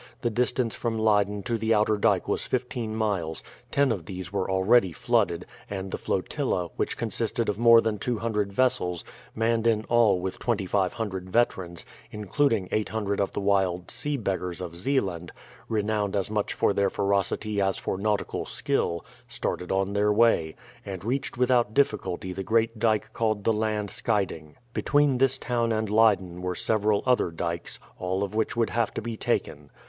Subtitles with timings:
[0.23, 4.49] The distance from Leyden to the outer dyke was fifteen miles; ten of these were
[4.49, 10.19] already flooded, and the flotilla, which consisted of more than 200 vessels, manned in all
[10.19, 15.31] with 2500 veterans, including 800 of the wild sea beggars of Zeeland,
[15.69, 21.05] renowned as much for their ferocity as for nautical skill, started on their way, and
[21.05, 24.55] reached without difficulty the great dyke called the Land Scheiding.
[24.73, 29.01] Between this town and Leyden were several other dykes, all of which would have to
[29.03, 29.69] be taken.